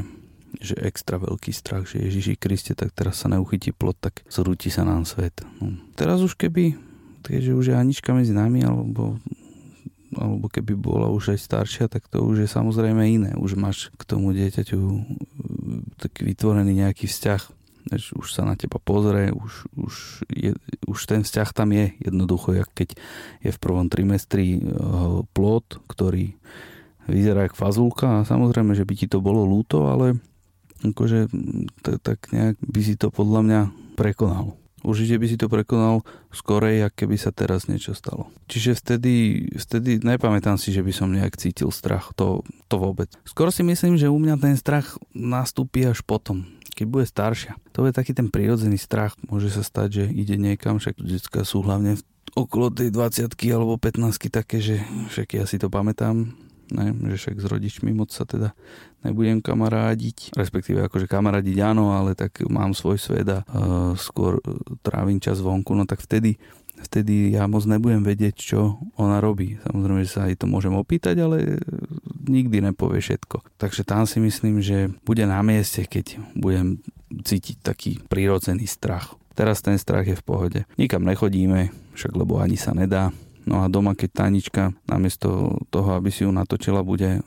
že 0.61 0.77
extra 0.83 1.17
veľký 1.17 1.55
strach, 1.55 1.87
že 1.87 2.03
Ježiši 2.03 2.35
Kriste, 2.37 2.75
tak 2.75 2.93
teraz 2.93 3.23
sa 3.23 3.31
neuchytí 3.31 3.71
plot, 3.71 3.97
tak 4.03 4.15
zrúti 4.29 4.69
sa 4.69 4.83
nám 4.83 5.07
svet. 5.07 5.41
No. 5.63 5.79
Teraz 5.97 6.21
už 6.21 6.37
keby, 6.37 6.77
keďže 7.23 7.53
už 7.55 7.65
je 7.71 7.75
Anička 7.79 8.13
medzi 8.13 8.37
nami, 8.37 8.67
alebo 8.67 9.17
alebo 10.15 10.51
keby 10.51 10.75
bola 10.75 11.07
už 11.11 11.39
aj 11.39 11.41
staršia, 11.47 11.85
tak 11.87 12.11
to 12.11 12.23
už 12.23 12.47
je 12.47 12.49
samozrejme 12.51 13.03
iné. 13.07 13.31
Už 13.39 13.55
máš 13.55 13.95
k 13.95 14.03
tomu 14.03 14.35
dieťaťu 14.35 14.79
e, 14.79 15.01
taký 15.99 16.27
vytvorený 16.27 16.83
nejaký 16.87 17.07
vzťah. 17.07 17.43
Už 18.19 18.29
sa 18.29 18.45
na 18.45 18.55
teba 18.61 18.77
pozrie, 18.77 19.33
už, 19.33 19.67
už, 19.73 19.95
je, 20.29 20.53
už 20.85 20.99
ten 21.09 21.25
vzťah 21.25 21.49
tam 21.57 21.73
je 21.73 21.97
jednoducho, 21.97 22.53
jak 22.53 22.71
keď 22.77 22.99
je 23.41 23.51
v 23.51 23.63
prvom 23.63 23.87
trimestri 23.89 24.59
e, 24.59 24.61
plod, 25.33 25.65
ktorý 25.89 26.37
vyzerá 27.09 27.49
jak 27.49 27.59
fazulka 27.59 28.23
a 28.23 28.27
samozrejme, 28.29 28.77
že 28.77 28.87
by 28.87 28.95
ti 28.95 29.07
to 29.11 29.19
bolo 29.19 29.43
lúto, 29.43 29.89
ale 29.91 30.21
akože 30.85 31.29
tak 31.83 32.31
nejak 32.33 32.57
by 32.61 32.81
si 32.81 32.95
to 32.97 33.13
podľa 33.13 33.41
mňa 33.43 33.61
prekonal. 33.97 34.60
Určite 34.81 35.21
by 35.21 35.27
si 35.29 35.37
to 35.37 35.47
prekonal 35.53 36.03
skorej, 36.33 36.89
ak 36.89 37.05
keby 37.05 37.21
sa 37.21 37.31
teraz 37.31 37.69
niečo 37.69 37.93
stalo. 37.93 38.33
Čiže 38.49 38.81
vtedy, 38.81 39.15
vtedy 39.57 40.01
nepamätám 40.01 40.57
si, 40.57 40.73
že 40.73 40.81
by 40.81 40.93
som 40.95 41.13
nejak 41.13 41.37
cítil 41.37 41.69
strach. 41.69 42.17
To, 42.17 42.41
to 42.71 42.77
vôbec. 42.81 43.13
Skoro 43.29 43.53
si 43.53 43.61
myslím, 43.61 44.01
že 44.01 44.09
u 44.09 44.17
mňa 44.17 44.41
ten 44.41 44.57
strach 44.57 44.97
nastúpi 45.13 45.85
až 45.85 46.01
potom, 46.01 46.49
keď 46.73 46.87
bude 46.89 47.07
staršia. 47.07 47.61
To 47.77 47.85
je 47.85 47.93
taký 47.93 48.17
ten 48.17 48.33
prirodzený 48.33 48.81
strach. 48.81 49.15
Môže 49.29 49.53
sa 49.53 49.61
stať, 49.61 49.89
že 50.01 50.05
ide 50.11 50.41
niekam, 50.41 50.81
však 50.81 50.97
detská 50.97 51.45
sú 51.45 51.61
hlavne 51.61 52.01
okolo 52.35 52.71
tej 52.71 52.95
20 52.95 53.27
alebo 53.51 53.75
15 53.77 54.31
také, 54.31 54.63
že 54.63 54.81
však 55.11 55.29
ja 55.35 55.45
si 55.45 55.59
to 55.59 55.67
pamätám, 55.67 56.31
ne, 56.73 56.95
že 57.15 57.17
však 57.29 57.37
s 57.43 57.47
rodičmi 57.47 57.91
moc 57.95 58.11
sa 58.11 58.27
teda 58.27 58.55
nebudem 59.07 59.41
kamarádiť, 59.41 60.37
respektíve 60.37 60.85
akože 60.87 61.09
kamarádiť 61.09 61.57
áno, 61.65 61.97
ale 61.97 62.13
tak 62.13 62.45
mám 62.47 62.77
svoj 62.77 63.01
svet 63.01 63.29
a 63.29 63.43
uh, 63.43 63.93
skôr 63.97 64.43
trávim 64.85 65.19
čas 65.19 65.41
vonku, 65.41 65.73
no 65.73 65.89
tak 65.89 66.05
vtedy 66.05 66.37
vtedy 66.81 67.37
ja 67.37 67.45
moc 67.45 67.69
nebudem 67.69 68.01
vedieť, 68.01 68.35
čo 68.37 68.81
ona 68.97 69.21
robí. 69.21 69.61
Samozrejme, 69.69 70.01
že 70.05 70.15
sa 70.17 70.27
aj 70.29 70.41
to 70.41 70.47
môžem 70.49 70.73
opýtať, 70.73 71.21
ale 71.21 71.61
nikdy 72.25 72.65
nepovie 72.65 73.05
všetko. 73.05 73.45
Takže 73.61 73.85
tam 73.85 74.09
si 74.09 74.17
myslím, 74.21 74.65
že 74.65 74.89
bude 75.05 75.25
na 75.29 75.45
mieste, 75.45 75.85
keď 75.85 76.17
budem 76.33 76.81
cítiť 77.11 77.61
taký 77.61 78.01
prírodzený 78.09 78.65
strach. 78.65 79.13
Teraz 79.37 79.65
ten 79.65 79.77
strach 79.77 80.09
je 80.09 80.17
v 80.17 80.27
pohode. 80.27 80.61
Nikam 80.77 81.05
nechodíme, 81.05 81.73
však 81.97 82.13
lebo 82.17 82.41
ani 82.41 82.57
sa 82.57 82.73
nedá. 82.77 83.13
No 83.49 83.65
a 83.65 83.73
doma, 83.73 83.97
keď 83.97 84.11
Tanička 84.27 84.77
namiesto 84.85 85.61
toho, 85.73 85.97
aby 85.97 86.13
si 86.13 86.29
ju 86.29 86.31
natočila, 86.33 86.85
bude 86.85 87.19
e, 87.19 87.21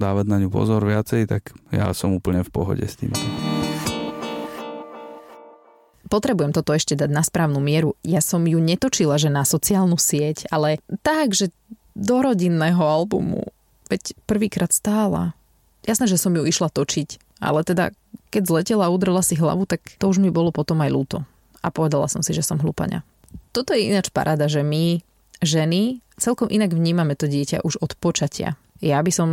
dávať 0.00 0.26
na 0.28 0.36
ňu 0.40 0.48
pozor 0.48 0.80
viacej, 0.84 1.28
tak 1.28 1.52
ja 1.68 1.92
som 1.92 2.16
úplne 2.16 2.40
v 2.40 2.50
pohode 2.50 2.84
s 2.84 2.96
týmto. 2.96 3.20
Potrebujem 6.10 6.50
toto 6.50 6.74
ešte 6.74 6.98
dať 6.98 7.10
na 7.12 7.22
správnu 7.22 7.62
mieru. 7.62 7.94
Ja 8.02 8.18
som 8.18 8.42
ju 8.42 8.58
netočila, 8.58 9.14
že 9.14 9.30
na 9.30 9.46
sociálnu 9.46 9.94
sieť, 9.94 10.50
ale 10.50 10.82
tak, 11.06 11.38
že 11.38 11.54
do 11.94 12.18
rodinného 12.18 12.82
albumu. 12.82 13.46
Veď 13.86 14.18
prvýkrát 14.26 14.74
stála. 14.74 15.38
Jasné, 15.86 16.10
že 16.10 16.18
som 16.18 16.34
ju 16.34 16.42
išla 16.42 16.66
točiť, 16.66 17.38
ale 17.38 17.62
teda 17.62 17.94
keď 18.30 18.42
zletela 18.46 18.90
a 18.90 18.92
udrela 18.92 19.22
si 19.22 19.38
hlavu, 19.38 19.66
tak 19.70 19.86
to 19.98 20.10
už 20.10 20.18
mi 20.18 20.34
bolo 20.34 20.50
potom 20.50 20.82
aj 20.82 20.90
ľúto. 20.90 21.18
A 21.62 21.68
povedala 21.70 22.10
som 22.10 22.22
si, 22.26 22.34
že 22.34 22.42
som 22.42 22.58
hlúpaňa. 22.58 23.06
Toto 23.50 23.74
je 23.74 23.90
ináč 23.90 24.10
paráda, 24.10 24.46
že 24.46 24.62
my 24.62 25.02
ženy 25.40 26.00
celkom 26.20 26.52
inak 26.52 26.76
vnímame 26.76 27.16
to 27.16 27.26
dieťa 27.26 27.64
už 27.64 27.80
od 27.80 27.96
počatia. 27.96 28.60
Ja 28.84 29.00
by 29.00 29.12
som 29.12 29.28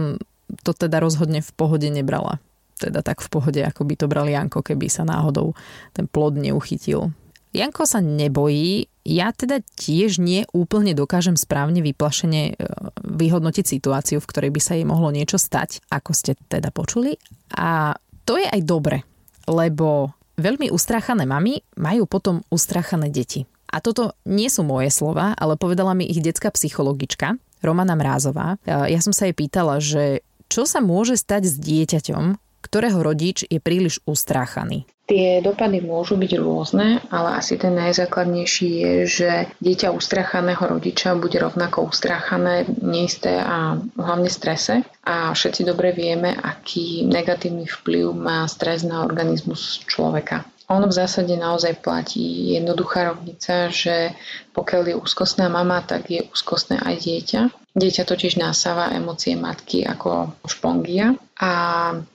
to 0.64 0.72
teda 0.72 1.04
rozhodne 1.04 1.44
v 1.44 1.52
pohode 1.56 1.88
nebrala. 1.92 2.40
Teda 2.80 3.04
tak 3.04 3.20
v 3.20 3.30
pohode, 3.32 3.62
ako 3.64 3.84
by 3.84 3.96
to 4.00 4.06
bral 4.08 4.28
Janko, 4.30 4.64
keby 4.64 4.88
sa 4.88 5.04
náhodou 5.04 5.58
ten 5.92 6.08
plod 6.08 6.40
neuchytil. 6.40 7.12
Janko 7.56 7.90
sa 7.90 8.04
nebojí, 8.04 8.86
ja 9.08 9.34
teda 9.34 9.64
tiež 9.80 10.20
nie 10.20 10.46
úplne 10.52 10.94
dokážem 10.94 11.40
správne 11.40 11.80
vyplašene 11.82 12.54
e, 12.54 12.56
vyhodnotiť 13.02 13.66
situáciu, 13.66 14.20
v 14.22 14.30
ktorej 14.30 14.52
by 14.54 14.62
sa 14.62 14.76
jej 14.78 14.86
mohlo 14.86 15.10
niečo 15.10 15.42
stať, 15.42 15.82
ako 15.90 16.12
ste 16.12 16.36
teda 16.52 16.70
počuli. 16.70 17.18
A 17.56 17.98
to 18.28 18.38
je 18.38 18.46
aj 18.46 18.62
dobre, 18.68 19.02
lebo 19.50 20.12
veľmi 20.38 20.70
ustráchané 20.70 21.26
mamy 21.26 21.64
majú 21.80 22.06
potom 22.06 22.46
ustráchané 22.52 23.10
deti. 23.10 23.48
A 23.68 23.84
toto 23.84 24.16
nie 24.24 24.48
sú 24.48 24.64
moje 24.64 24.90
slova, 24.90 25.36
ale 25.36 25.60
povedala 25.60 25.92
mi 25.94 26.08
ich 26.08 26.24
detská 26.24 26.52
psychologička, 26.56 27.36
Romana 27.62 27.98
Mrázová. 27.98 28.62
Ja 28.66 29.00
som 29.02 29.12
sa 29.12 29.26
jej 29.28 29.36
pýtala, 29.36 29.82
že 29.82 30.22
čo 30.48 30.64
sa 30.70 30.80
môže 30.80 31.18
stať 31.18 31.50
s 31.50 31.56
dieťaťom, 31.60 32.38
ktorého 32.64 33.00
rodič 33.00 33.44
je 33.48 33.60
príliš 33.60 34.00
ustráchaný. 34.06 34.86
Tie 35.08 35.40
dopady 35.40 35.80
môžu 35.80 36.20
byť 36.20 36.32
rôzne, 36.36 37.00
ale 37.08 37.40
asi 37.40 37.56
ten 37.56 37.72
najzákladnejší 37.80 38.70
je, 38.84 38.94
že 39.08 39.32
dieťa 39.64 39.96
ustráchaného 39.96 40.60
rodiča 40.60 41.16
bude 41.16 41.40
rovnako 41.40 41.88
ustráchané, 41.88 42.68
neisté 42.84 43.40
a 43.40 43.80
hlavne 43.96 44.28
strese. 44.28 44.84
A 45.08 45.32
všetci 45.32 45.64
dobre 45.64 45.96
vieme, 45.96 46.36
aký 46.36 47.08
negatívny 47.08 47.72
vplyv 47.72 48.12
má 48.12 48.44
stres 48.52 48.84
na 48.84 49.08
organizmus 49.08 49.80
človeka. 49.88 50.44
Ono 50.68 50.84
v 50.92 50.98
zásade 51.00 51.32
naozaj 51.40 51.80
platí 51.80 52.52
jednoduchá 52.60 53.16
rovnica, 53.16 53.72
že 53.72 54.12
pokiaľ 54.52 54.82
je 54.92 55.00
úzkostná 55.00 55.48
mama, 55.48 55.80
tak 55.80 56.12
je 56.12 56.28
úzkostné 56.28 56.84
aj 56.84 56.96
dieťa. 57.08 57.42
Dieťa 57.72 58.04
totiž 58.04 58.36
nasáva 58.36 58.92
emócie 58.92 59.40
matky 59.40 59.88
ako 59.88 60.36
špongia 60.44 61.16
a 61.38 61.54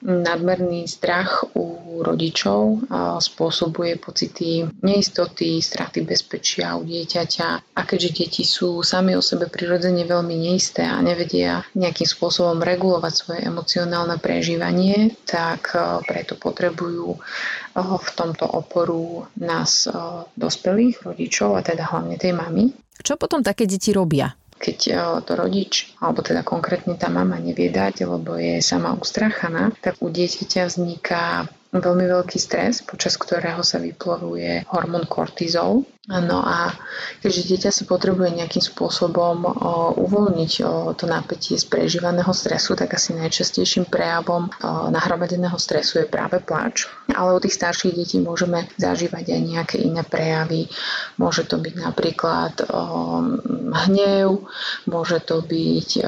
nadmerný 0.03 0.91
strach 0.91 1.47
u 1.55 2.03
rodičov 2.03 2.91
spôsobuje 3.23 3.95
pocity 4.03 4.67
neistoty, 4.83 5.63
straty 5.63 6.03
bezpečia 6.03 6.75
u 6.75 6.83
dieťaťa. 6.83 7.79
A 7.79 7.81
keďže 7.87 8.11
deti 8.19 8.43
sú 8.43 8.83
sami 8.83 9.15
o 9.15 9.23
sebe 9.23 9.47
prirodzene 9.47 10.03
veľmi 10.03 10.35
neisté 10.35 10.83
a 10.83 10.99
nevedia 10.99 11.63
nejakým 11.79 12.09
spôsobom 12.11 12.59
regulovať 12.59 13.13
svoje 13.15 13.41
emocionálne 13.47 14.19
prežívanie, 14.19 15.15
tak 15.23 15.71
preto 16.03 16.35
potrebujú 16.35 17.15
v 17.79 18.09
tomto 18.19 18.45
oporu 18.51 19.31
nás 19.39 19.87
dospelých 20.35 21.07
rodičov 21.07 21.55
a 21.55 21.63
teda 21.63 21.87
hlavne 21.87 22.19
tej 22.19 22.35
mamy. 22.35 22.75
Čo 22.99 23.15
potom 23.15 23.47
také 23.47 23.71
deti 23.71 23.95
robia? 23.95 24.35
Keď 24.63 24.79
e, 24.87 24.93
to 25.27 25.33
rodič, 25.35 25.91
alebo 25.99 26.23
teda 26.23 26.47
konkrétne 26.47 26.95
tá 26.95 27.11
mama 27.11 27.43
nevie 27.43 27.67
dať, 27.75 28.07
lebo 28.07 28.39
je 28.39 28.63
sama 28.63 28.95
ustrachaná, 28.95 29.75
tak 29.83 29.99
u 29.99 30.07
dieťaťa 30.07 30.71
vzniká 30.71 31.51
veľmi 31.75 32.07
veľký 32.07 32.39
stres, 32.39 32.87
počas 32.87 33.19
ktorého 33.19 33.67
sa 33.67 33.83
vyplovuje 33.83 34.69
hormón 34.71 35.09
kortizol. 35.11 35.83
No 36.11 36.43
a 36.43 36.75
keďže 37.23 37.47
dieťa 37.47 37.71
si 37.71 37.87
potrebuje 37.87 38.35
nejakým 38.35 38.59
spôsobom 38.59 39.47
uvoľniť 40.03 40.53
to 40.99 41.05
napätie 41.07 41.55
z 41.55 41.63
prežívaného 41.63 42.35
stresu, 42.35 42.75
tak 42.75 42.99
asi 42.99 43.15
najčastejším 43.15 43.87
prejavom 43.87 44.51
nahromadeného 44.91 45.55
stresu 45.63 46.03
je 46.03 46.11
práve 46.11 46.43
pláč. 46.43 46.91
Ale 47.15 47.31
u 47.31 47.39
tých 47.39 47.55
starších 47.55 47.95
detí 47.95 48.19
môžeme 48.19 48.67
zažívať 48.83 49.31
aj 49.31 49.43
nejaké 49.47 49.77
iné 49.79 50.03
prejavy. 50.03 50.67
Môže 51.23 51.47
to 51.47 51.63
byť 51.63 51.75
napríklad 51.79 52.67
hnev, 53.87 54.43
môže 54.91 55.23
to 55.23 55.39
byť 55.39 56.03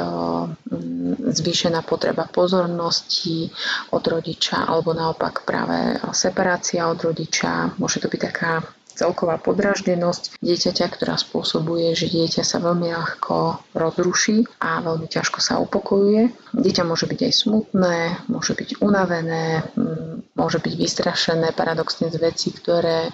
zvýšená 1.38 1.86
potreba 1.86 2.26
pozornosti 2.26 3.46
od 3.94 4.02
rodiča 4.02 4.66
alebo 4.66 4.90
naopak 4.90 5.46
práve 5.46 6.02
separácia 6.10 6.82
od 6.90 6.98
rodiča. 6.98 7.78
Môže 7.78 8.02
to 8.02 8.10
byť 8.10 8.22
taká 8.34 8.58
celková 8.94 9.36
podráždenosť 9.42 10.38
dieťaťa, 10.38 10.86
ktorá 10.94 11.18
spôsobuje, 11.18 11.92
že 11.98 12.06
dieťa 12.10 12.46
sa 12.46 12.62
veľmi 12.62 12.94
ľahko 12.94 13.60
rozruší 13.74 14.46
a 14.62 14.80
veľmi 14.80 15.10
ťažko 15.10 15.38
sa 15.42 15.58
upokojuje. 15.58 16.30
Dieťa 16.54 16.86
môže 16.86 17.10
byť 17.10 17.20
aj 17.26 17.32
smutné, 17.34 17.96
môže 18.30 18.54
byť 18.54 18.78
unavené, 18.78 19.66
mm, 19.74 20.38
môže 20.38 20.58
byť 20.62 20.74
vystrašené 20.78 21.50
paradoxne 21.54 22.10
z 22.10 22.16
veci, 22.18 22.54
ktoré 22.54 23.10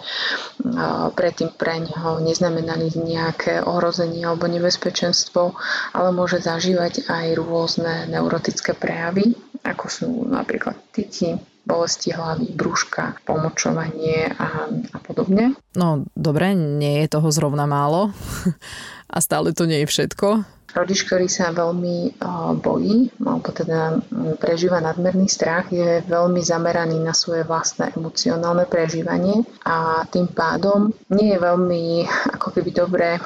predtým 1.16 1.52
pre 1.56 1.80
neho 1.80 2.20
neznamenali 2.20 2.92
nejaké 2.96 3.60
ohrozenie 3.64 4.24
alebo 4.24 4.48
nebezpečenstvo, 4.48 5.56
ale 5.96 6.08
môže 6.12 6.40
zažívať 6.40 7.08
aj 7.08 7.26
rôzne 7.36 8.08
neurotické 8.08 8.76
prejavy, 8.76 9.36
ako 9.64 9.84
sú 9.88 10.08
napríklad 10.28 10.76
tyky, 10.92 11.36
bolesti 11.60 12.10
hlavy, 12.10 12.56
brúška, 12.56 13.20
pomočovanie 13.28 14.32
a 14.34 14.66
podobne. 15.10 15.58
No 15.74 16.06
dobre, 16.14 16.54
nie 16.54 17.02
je 17.02 17.10
toho 17.10 17.34
zrovna 17.34 17.66
málo 17.66 18.14
a 19.14 19.18
stále 19.18 19.50
to 19.50 19.66
nie 19.66 19.82
je 19.82 19.90
všetko. 19.90 20.46
Rodič, 20.70 21.02
ktorý 21.02 21.26
sa 21.26 21.50
veľmi 21.50 22.22
bojí, 22.62 23.10
alebo 23.18 23.50
teda 23.50 23.98
prežíva 24.38 24.78
nadmerný 24.78 25.26
strach, 25.26 25.66
je 25.74 25.98
veľmi 26.06 26.38
zameraný 26.38 27.02
na 27.02 27.10
svoje 27.10 27.42
vlastné 27.42 27.90
emocionálne 27.98 28.70
prežívanie 28.70 29.42
a 29.66 30.06
tým 30.06 30.30
pádom 30.30 30.94
nie 31.10 31.34
je 31.34 31.38
veľmi 31.42 31.82
ako 32.38 32.48
keby 32.54 32.70
dobre 32.70 33.18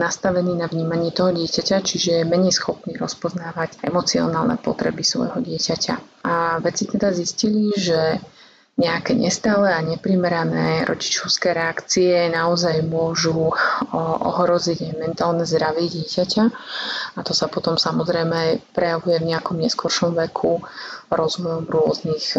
nastavený 0.00 0.56
na 0.56 0.64
vnímanie 0.64 1.12
toho 1.12 1.36
dieťaťa, 1.36 1.84
čiže 1.84 2.10
je 2.20 2.28
menej 2.28 2.56
schopný 2.56 2.96
rozpoznávať 2.96 3.84
emocionálne 3.84 4.56
potreby 4.56 5.04
svojho 5.04 5.44
dieťaťa. 5.44 6.24
A 6.24 6.64
vedci 6.64 6.88
teda 6.88 7.12
zistili, 7.12 7.76
že 7.76 8.24
nejaké 8.74 9.14
nestále 9.14 9.70
a 9.70 9.78
neprimerané 9.78 10.82
rodičovské 10.82 11.54
reakcie 11.54 12.26
naozaj 12.26 12.82
môžu 12.82 13.54
ohroziť 13.94 14.98
mentálne 14.98 15.46
zdravie 15.46 15.86
dieťaťa 15.86 16.44
a 17.14 17.20
to 17.22 17.30
sa 17.30 17.46
potom 17.46 17.78
samozrejme 17.78 18.58
prejavuje 18.74 19.22
v 19.22 19.28
nejakom 19.30 19.62
neskoršom 19.62 20.18
veku 20.18 20.58
rozvojom 21.14 21.70
rôznych 21.70 22.34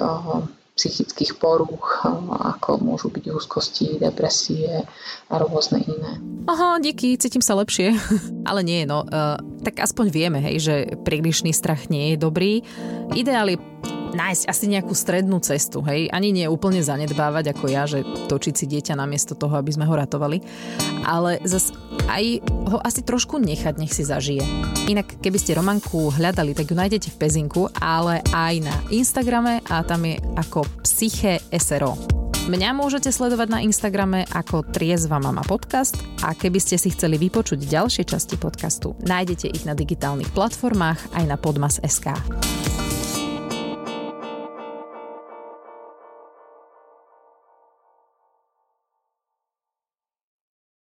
psychických 0.75 1.39
porúch, 1.39 2.03
ako 2.27 2.83
môžu 2.83 3.07
byť 3.07 3.31
úzkosti, 3.31 3.95
depresie 3.95 4.83
a 5.31 5.33
rôzne 5.39 5.79
iné. 5.87 6.19
Aha, 6.51 6.83
díky, 6.83 7.15
cítim 7.15 7.39
sa 7.39 7.55
lepšie. 7.55 7.95
Ale 8.49 8.59
nie, 8.59 8.83
no, 8.83 9.07
uh, 9.07 9.39
tak 9.63 9.79
aspoň 9.79 10.11
vieme, 10.11 10.43
hej, 10.43 10.59
že 10.59 10.75
prílišný 11.07 11.55
strach 11.55 11.87
nie 11.87 12.13
je 12.13 12.17
dobrý. 12.19 12.59
Ideál 13.15 13.55
je 13.55 13.57
nájsť 14.15 14.43
asi 14.48 14.65
nejakú 14.72 14.95
strednú 14.95 15.43
cestu, 15.43 15.84
hej, 15.84 16.07
ani 16.10 16.31
nie 16.31 16.48
úplne 16.48 16.79
zanedbávať 16.79 17.51
ako 17.51 17.65
ja, 17.67 17.84
že 17.84 18.07
točiť 18.31 18.53
si 18.55 18.65
dieťa 18.65 18.95
namiesto 18.95 19.36
toho, 19.36 19.60
aby 19.60 19.75
sme 19.75 19.84
ho 19.84 19.93
ratovali, 19.93 20.39
ale 21.03 21.43
zas 21.43 21.75
aj 22.07 22.41
ho 22.72 22.79
asi 22.79 23.03
trošku 23.03 23.38
nechať, 23.38 23.75
nech 23.75 23.93
si 23.93 24.07
zažije. 24.07 24.41
Inak, 24.88 25.19
keby 25.19 25.38
ste 25.38 25.57
Romanku 25.57 26.13
hľadali, 26.15 26.55
tak 26.55 26.72
ju 26.72 26.75
nájdete 26.77 27.12
v 27.12 27.19
Pezinku, 27.19 27.67
ale 27.77 28.24
aj 28.31 28.53
na 28.63 28.75
Instagrame 28.93 29.60
a 29.67 29.84
tam 29.84 30.07
je 30.07 30.17
ako 30.38 30.63
Psyche 30.86 31.41
SRO. 31.51 31.98
Mňa 32.45 32.77
môžete 32.77 33.10
sledovať 33.10 33.50
na 33.50 33.60
Instagrame 33.65 34.22
ako 34.29 34.69
Triezva 34.69 35.17
mama 35.17 35.41
podcast 35.41 35.98
a 36.22 36.38
keby 36.38 36.62
ste 36.62 36.77
si 36.77 36.93
chceli 36.93 37.17
vypočuť 37.17 37.57
ďalšie 37.57 38.05
časti 38.05 38.38
podcastu, 38.38 38.93
nájdete 39.01 39.50
ich 39.50 39.65
na 39.65 39.74
digitálnych 39.74 40.29
platformách 40.29 41.17
aj 41.17 41.25
na 41.25 41.41
podmas.sk. 41.41 42.13